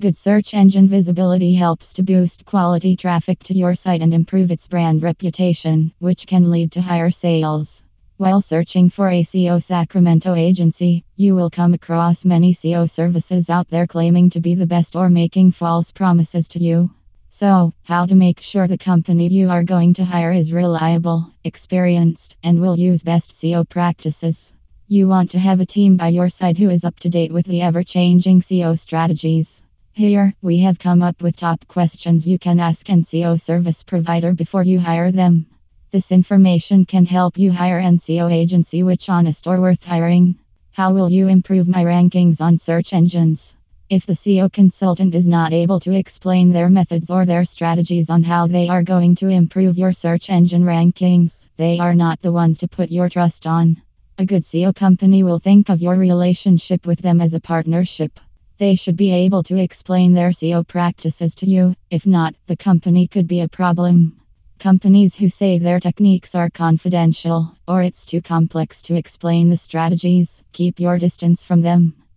Good 0.00 0.16
search 0.16 0.54
engine 0.54 0.88
visibility 0.88 1.52
helps 1.52 1.92
to 1.92 2.02
boost 2.02 2.46
quality 2.46 2.96
traffic 2.96 3.40
to 3.40 3.54
your 3.54 3.74
site 3.74 4.00
and 4.00 4.14
improve 4.14 4.50
its 4.50 4.66
brand 4.66 5.02
reputation, 5.02 5.92
which 5.98 6.26
can 6.26 6.50
lead 6.50 6.72
to 6.72 6.80
higher 6.80 7.10
sales. 7.10 7.84
While 8.16 8.40
searching 8.40 8.88
for 8.88 9.10
a 9.10 9.22
SEO 9.22 9.62
Sacramento 9.62 10.34
agency, 10.34 11.04
you 11.16 11.34
will 11.34 11.50
come 11.50 11.74
across 11.74 12.24
many 12.24 12.54
SEO 12.54 12.88
services 12.88 13.50
out 13.50 13.68
there 13.68 13.86
claiming 13.86 14.30
to 14.30 14.40
be 14.40 14.54
the 14.54 14.66
best 14.66 14.96
or 14.96 15.10
making 15.10 15.50
false 15.50 15.92
promises 15.92 16.48
to 16.48 16.60
you. 16.60 16.88
So, 17.28 17.74
how 17.82 18.06
to 18.06 18.14
make 18.14 18.40
sure 18.40 18.66
the 18.66 18.78
company 18.78 19.28
you 19.28 19.50
are 19.50 19.64
going 19.64 19.92
to 19.94 20.04
hire 20.06 20.32
is 20.32 20.50
reliable, 20.50 21.30
experienced, 21.44 22.38
and 22.42 22.62
will 22.62 22.78
use 22.78 23.02
best 23.02 23.32
SEO 23.32 23.68
practices? 23.68 24.54
You 24.88 25.08
want 25.08 25.32
to 25.32 25.38
have 25.38 25.60
a 25.60 25.66
team 25.66 25.98
by 25.98 26.08
your 26.08 26.30
side 26.30 26.56
who 26.56 26.70
is 26.70 26.86
up 26.86 26.98
to 27.00 27.10
date 27.10 27.34
with 27.34 27.44
the 27.44 27.60
ever 27.60 27.82
changing 27.82 28.40
SEO 28.40 28.78
strategies. 28.78 29.62
Here, 29.92 30.32
we 30.40 30.58
have 30.60 30.78
come 30.78 31.02
up 31.02 31.20
with 31.20 31.36
top 31.36 31.66
questions 31.66 32.26
you 32.26 32.38
can 32.38 32.60
ask 32.60 32.86
SEO 32.86 33.38
service 33.40 33.82
provider 33.82 34.32
before 34.32 34.62
you 34.62 34.78
hire 34.78 35.10
them. 35.10 35.46
This 35.90 36.12
information 36.12 36.84
can 36.84 37.04
help 37.04 37.36
you 37.36 37.50
hire 37.50 37.82
SEO 37.82 38.32
agency 38.32 38.84
which 38.84 39.08
honest 39.08 39.48
or 39.48 39.60
worth 39.60 39.84
hiring. 39.84 40.36
How 40.70 40.94
will 40.94 41.10
you 41.10 41.26
improve 41.26 41.68
my 41.68 41.84
rankings 41.84 42.40
on 42.40 42.56
search 42.56 42.92
engines? 42.92 43.56
If 43.90 44.06
the 44.06 44.12
SEO 44.12 44.52
consultant 44.52 45.16
is 45.16 45.26
not 45.26 45.52
able 45.52 45.80
to 45.80 45.92
explain 45.92 46.50
their 46.50 46.70
methods 46.70 47.10
or 47.10 47.26
their 47.26 47.44
strategies 47.44 48.08
on 48.08 48.22
how 48.22 48.46
they 48.46 48.68
are 48.68 48.84
going 48.84 49.16
to 49.16 49.28
improve 49.28 49.76
your 49.76 49.92
search 49.92 50.30
engine 50.30 50.62
rankings, 50.62 51.48
they 51.56 51.80
are 51.80 51.96
not 51.96 52.20
the 52.20 52.32
ones 52.32 52.58
to 52.58 52.68
put 52.68 52.92
your 52.92 53.08
trust 53.08 53.44
on. 53.44 53.82
A 54.18 54.24
good 54.24 54.44
SEO 54.44 54.72
company 54.72 55.24
will 55.24 55.40
think 55.40 55.68
of 55.68 55.82
your 55.82 55.96
relationship 55.96 56.86
with 56.86 57.00
them 57.00 57.20
as 57.20 57.34
a 57.34 57.40
partnership. 57.40 58.20
They 58.60 58.74
should 58.74 58.96
be 58.96 59.10
able 59.10 59.42
to 59.44 59.56
explain 59.56 60.12
their 60.12 60.32
SEO 60.32 60.68
practices 60.68 61.34
to 61.36 61.46
you. 61.46 61.74
If 61.90 62.06
not, 62.06 62.34
the 62.46 62.58
company 62.58 63.06
could 63.06 63.26
be 63.26 63.40
a 63.40 63.48
problem. 63.48 64.20
Companies 64.58 65.16
who 65.16 65.30
say 65.30 65.58
their 65.58 65.80
techniques 65.80 66.34
are 66.34 66.50
confidential 66.50 67.56
or 67.66 67.80
it's 67.80 68.04
too 68.04 68.20
complex 68.20 68.82
to 68.82 68.96
explain 68.96 69.48
the 69.48 69.56
strategies, 69.56 70.44
keep 70.52 70.78
your 70.78 70.98
distance 70.98 71.42
from 71.42 71.62
them. 71.62 71.94